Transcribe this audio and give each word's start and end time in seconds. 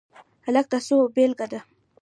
هلک 0.45 0.65
د 0.71 0.73
هڅو 0.83 0.97
بیلګه 1.15 1.47
ده. 1.51 1.59